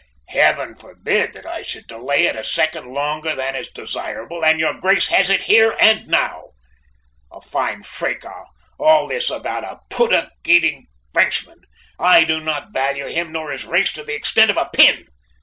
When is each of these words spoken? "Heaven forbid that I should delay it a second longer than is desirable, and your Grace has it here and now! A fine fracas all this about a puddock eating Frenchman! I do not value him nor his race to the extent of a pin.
"Heaven 0.29 0.73
forbid 0.75 1.33
that 1.33 1.45
I 1.45 1.61
should 1.61 1.85
delay 1.85 2.25
it 2.25 2.35
a 2.35 2.43
second 2.43 2.91
longer 2.91 3.35
than 3.35 3.55
is 3.55 3.67
desirable, 3.69 4.43
and 4.43 4.59
your 4.59 4.73
Grace 4.73 5.09
has 5.09 5.29
it 5.29 5.43
here 5.43 5.77
and 5.79 6.07
now! 6.07 6.53
A 7.31 7.39
fine 7.39 7.83
fracas 7.83 8.47
all 8.79 9.07
this 9.07 9.29
about 9.29 9.63
a 9.63 9.77
puddock 9.91 10.31
eating 10.43 10.87
Frenchman! 11.13 11.61
I 11.99 12.23
do 12.23 12.39
not 12.39 12.73
value 12.73 13.09
him 13.09 13.31
nor 13.31 13.51
his 13.51 13.63
race 13.67 13.93
to 13.93 14.03
the 14.03 14.15
extent 14.15 14.49
of 14.49 14.57
a 14.57 14.71
pin. 14.73 15.07